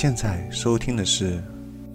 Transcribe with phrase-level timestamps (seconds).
[0.00, 1.42] 现在收听的是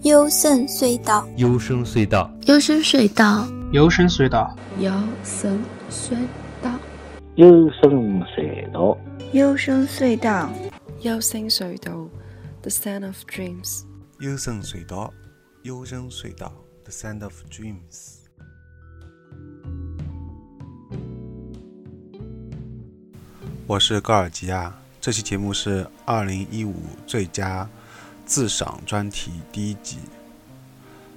[0.02, 6.28] 幽深隧道，幽深隧道，幽深隧道，幽深隧道，幽深隧
[6.60, 6.68] 道，
[7.32, 9.00] 幽深隧道，
[9.32, 10.50] 幽深隧道，
[11.00, 12.10] 幽深隧道
[12.62, 13.84] ，The Sound of Dreams，
[14.20, 15.14] 幽深隧道，
[15.62, 16.52] 幽深隧道
[16.84, 18.18] ，The Sound of Dreams。
[23.66, 26.76] 我是高尔基亚，这期节目是二零一五
[27.08, 27.66] 最佳
[28.26, 29.98] 自赏专题第一集，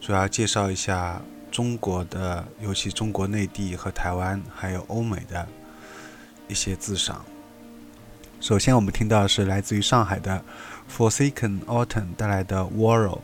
[0.00, 1.20] 主要介绍一下
[1.50, 5.46] 中国的，尤其中国内地和台湾，还有欧美的
[6.48, 7.24] 一些自赏。
[8.40, 10.44] 首先，我们听到的是来自于上海的
[10.94, 13.20] Forsaken Autumn 带来的 Warrow。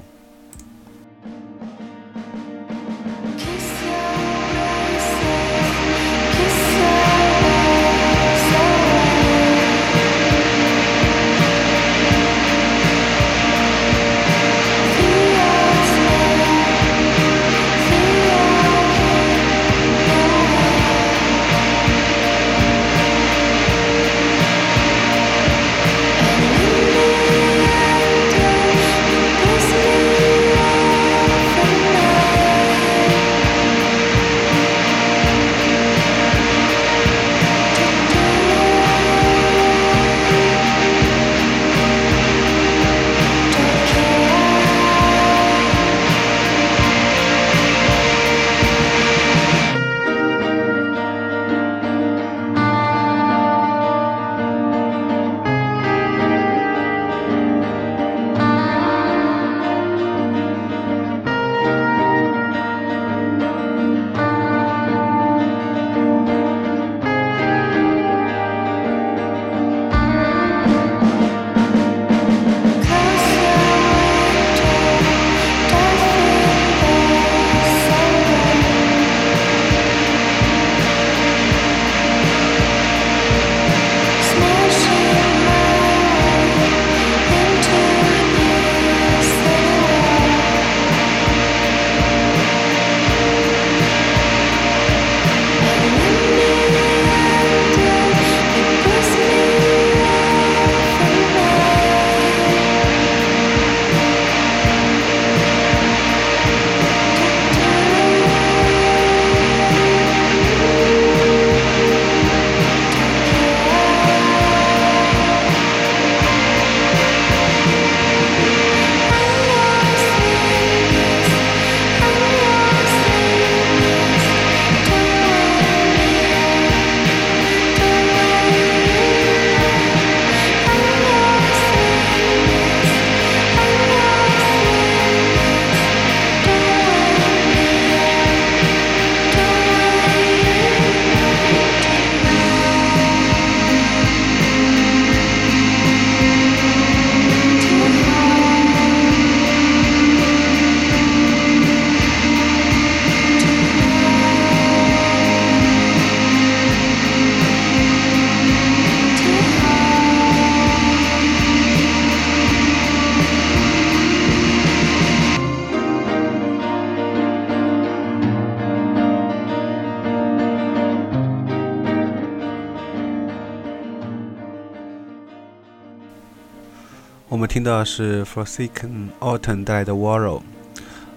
[177.32, 180.42] 我们听到是 Forsaken Autumn 带来的 Warrow。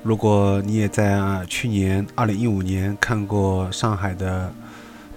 [0.01, 4.49] 如果你也在去年二零一五年看过上海的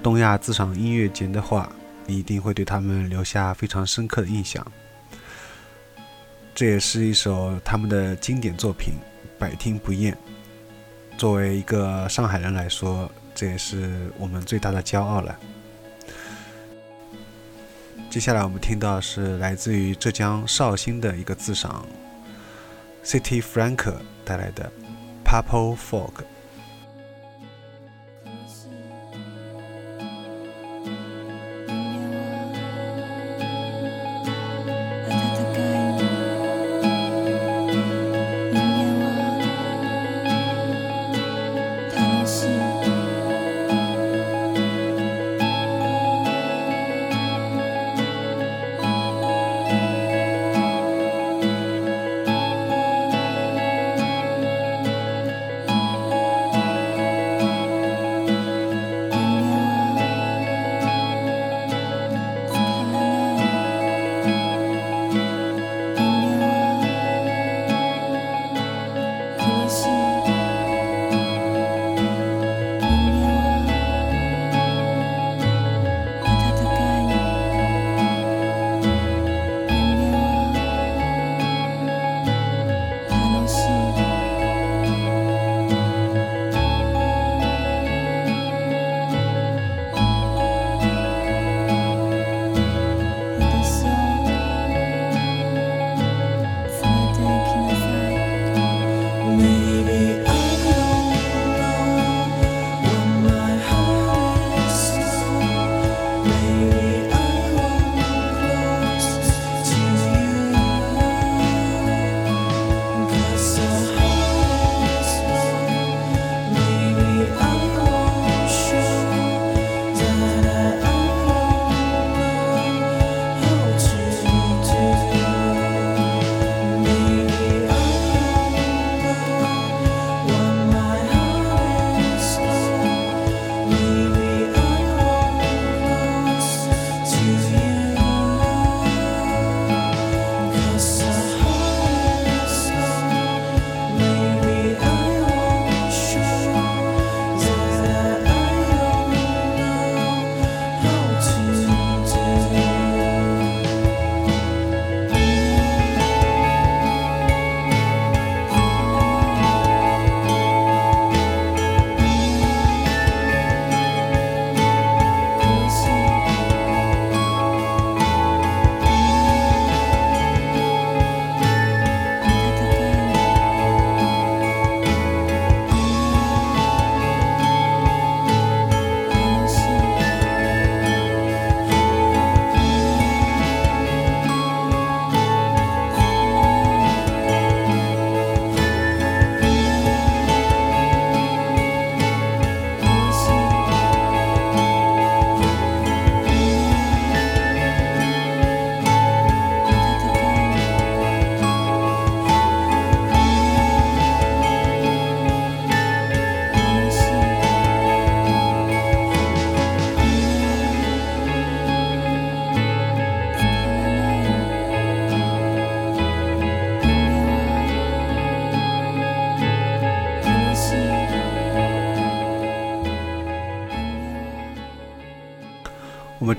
[0.02, 1.70] 东亚自赏音乐节的话，
[2.04, 4.66] 你一定会对他们留下非常深刻的印象。
[6.52, 8.94] 这也是一首他们的经典作品，
[9.38, 10.18] 百听不厌。
[11.16, 15.38] 作为一个上海人来说，这也是我们最大的骄傲了。
[18.18, 21.86] 接下来我们听到是来自于浙江绍兴的一个自赏
[23.04, 23.94] ，City Frank
[24.24, 24.68] 带来的
[25.24, 26.10] Purple Fog。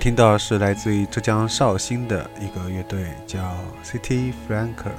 [0.00, 3.54] 听到是来自于浙江绍兴的一个乐队，叫
[3.84, 4.94] City Franker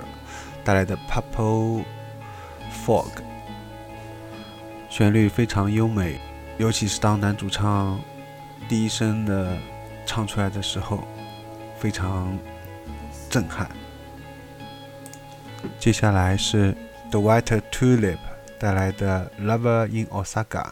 [0.64, 1.84] 带来的 Purple
[2.86, 3.10] Fog，
[4.92, 6.20] 旋律非常优美，
[6.60, 8.00] 尤其是当男主唱
[8.70, 9.58] 第一声的
[10.06, 11.04] 唱出来的时候，
[11.80, 12.38] 非常
[13.28, 13.68] 震撼。
[15.80, 16.78] 接下来是
[17.10, 18.20] The White Tulip
[18.60, 20.68] 带来的 Lover in Osaka。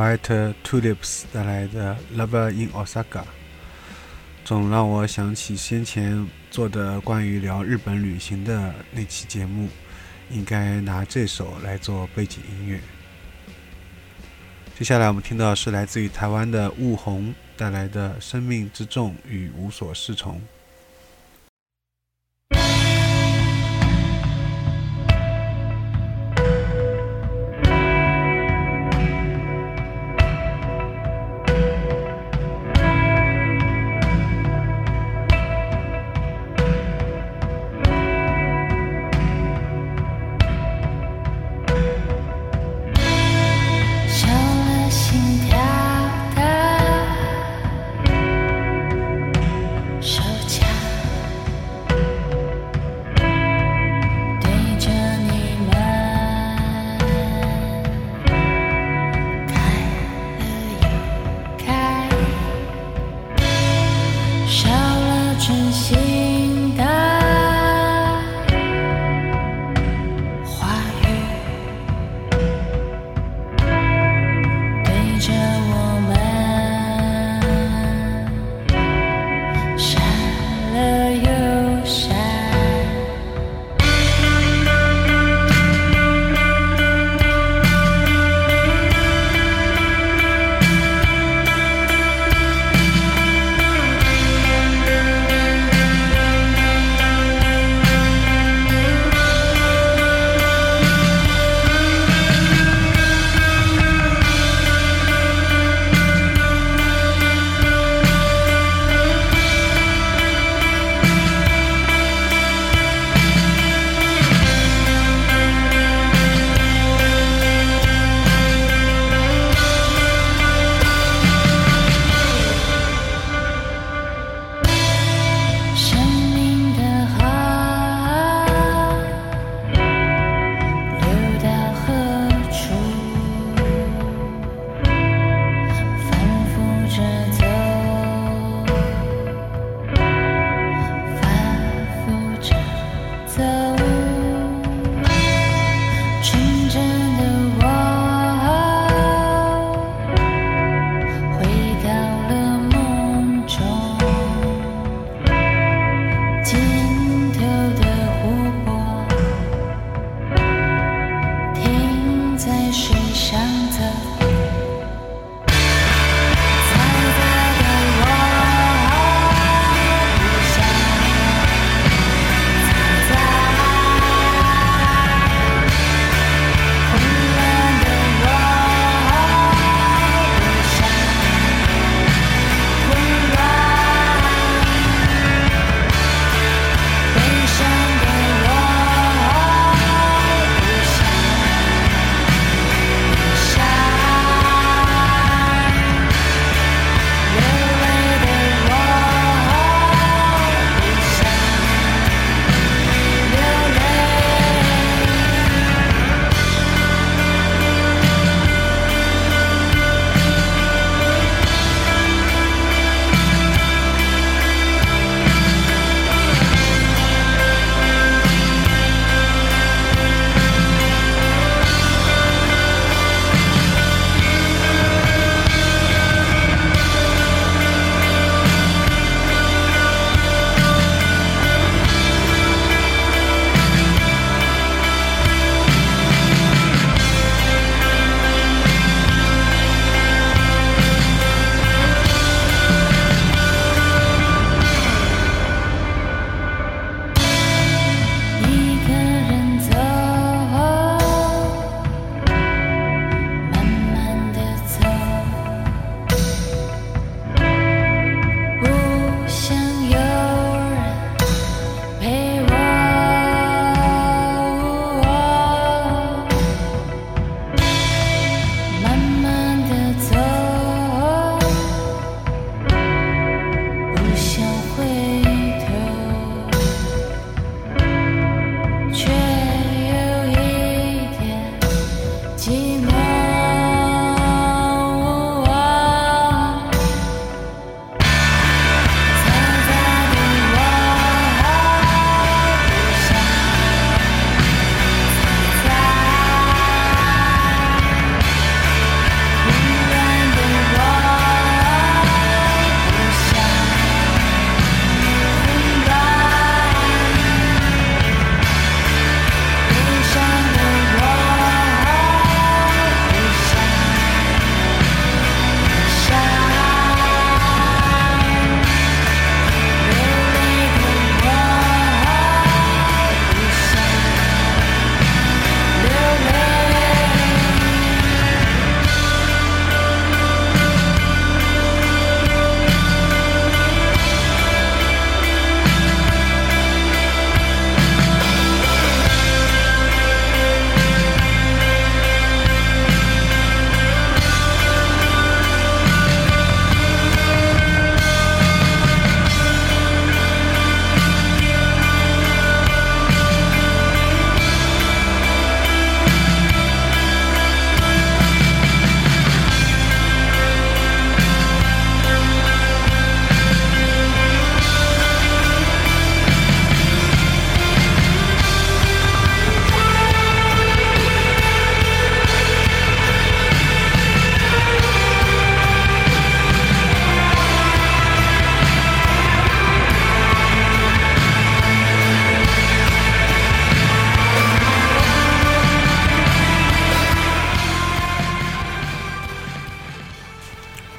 [0.00, 3.04] White Tulips 带来的《Lover in Osaka》，
[4.46, 9.68] 总让我想起先前做的关于聊日本旅行的那期节目，
[10.30, 12.80] 应该拿这首来做背景音乐。
[14.78, 20.36] 接下来我们听到是来自于台湾的雾虹带来的《生命之重与无所适从》。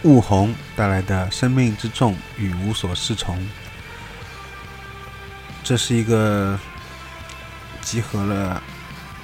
[0.04, 3.38] 雾虹带来的《生命之重与无所适从》，
[5.64, 6.60] 这是一个
[7.82, 8.62] 集合了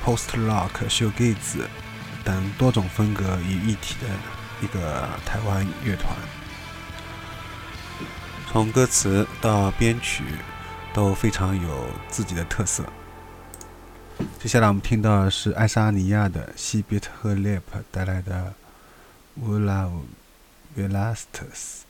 [0.06, 1.64] post rock、shoegaze
[2.24, 4.08] 等多种风格于一体的
[4.62, 6.16] 一个台湾乐团。
[8.52, 10.24] 从歌词到编曲
[10.94, 12.84] 都非常有自己的特色。
[14.40, 17.62] 接下来我们听到的是爱沙尼亚的西比特和 Lip
[17.92, 18.54] 带来的
[19.44, 20.02] 《w Love
[20.78, 20.86] Velastus》。
[20.86, 21.87] 听到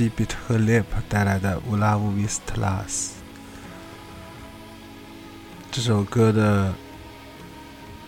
[0.00, 2.88] 西比特 Lip 带来的《乌拉乌 Vistlas》。
[5.70, 6.72] 这首歌的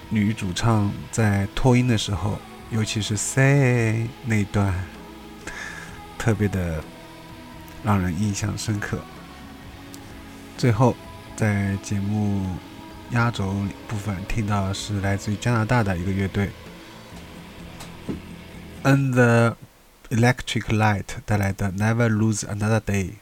[0.09, 2.39] 女主唱在拖音的时候，
[2.71, 4.73] 尤其是 Say 那一段，
[6.17, 6.83] 特别的
[7.85, 8.99] 让人印象深刻。
[10.57, 10.97] 最后，
[11.37, 12.57] 在节目
[13.11, 13.55] 压轴
[13.87, 16.49] 部分听到的是来自于加拿大的一个乐队
[18.83, 19.59] ，And the。
[20.13, 23.22] electric light that I'd never lose another day.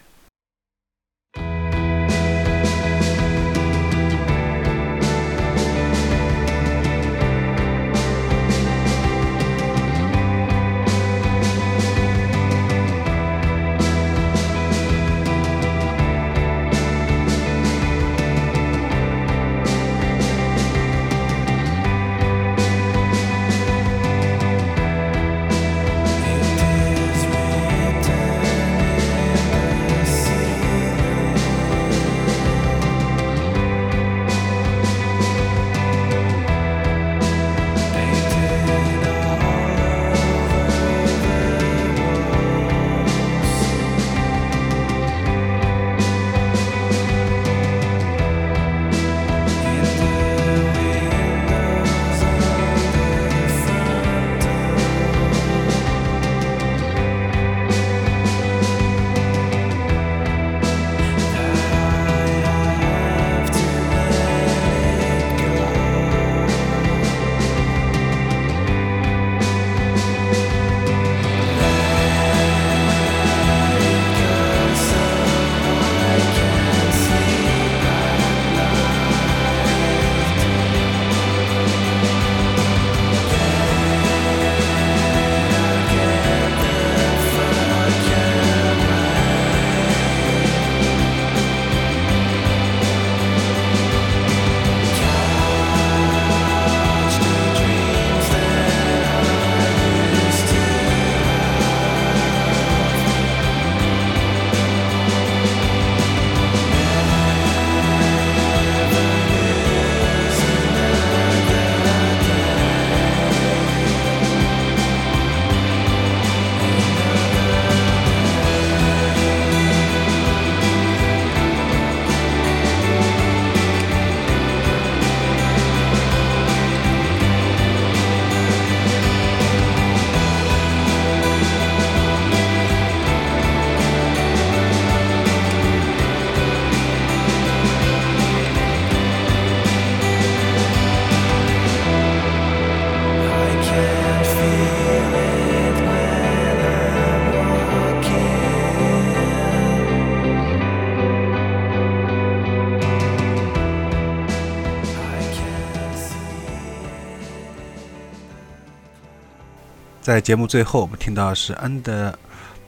[160.02, 162.14] 在节目最后，我们听到是 Under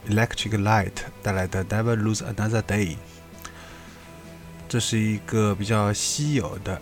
[0.07, 0.91] Electric Light
[1.23, 2.95] 带来的 Never Lose Another Day。
[4.69, 6.79] 这是一个比较稀有的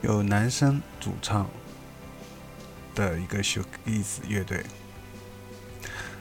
[0.00, 1.50] 有男生主唱
[2.94, 4.64] 的一个 shoegaze 乐队。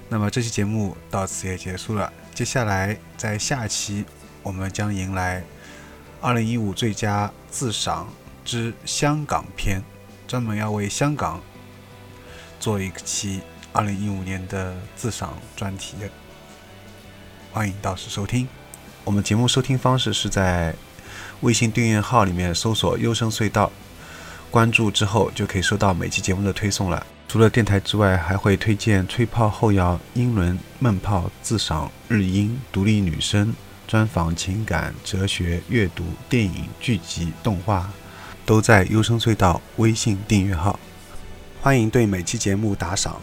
[0.10, 2.12] 那么这期节目到此也结束了。
[2.34, 4.04] 接下来在下期，
[4.42, 5.44] 我们将迎来
[6.24, 8.12] 2015最佳自赏
[8.44, 9.84] 之香港篇，
[10.28, 11.40] 专门要为香港
[12.60, 13.40] 做一期。
[13.74, 15.96] 二零一五年的自赏专题，
[17.54, 18.48] 欢迎到时收听。
[19.06, 20.76] 我们节目收听方式是在
[21.40, 23.72] 微信订阅号里面搜索“优声隧道”，
[24.52, 27.06] 关注之后就可以收到每期节目的推送了。
[27.30, 33.56] 除了电台之外，还会推荐吹泡后摇、英伦闷泡、自赏日音、独立女声、
[33.88, 37.90] 专访情感、哲学、阅读、电影、剧集、动画，
[38.46, 40.78] 都在优声隧道微信订阅号。
[41.62, 43.22] 欢迎对每期节目打赏。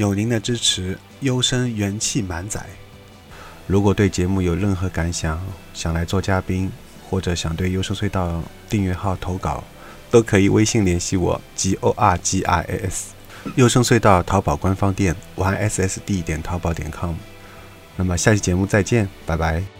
[0.00, 2.64] 有您的支持，优生元气满载。
[3.66, 5.38] 如果对节目有任何感想，
[5.74, 6.72] 想来做嘉宾，
[7.06, 9.62] 或者想对优生隧道订阅号投稿，
[10.10, 13.12] 都可以微信联系我，g o r g i a s。
[13.56, 17.14] 优生隧道淘宝官方店 y s s d 点淘宝点 com。
[17.96, 19.79] 那么下期节目再见，拜拜。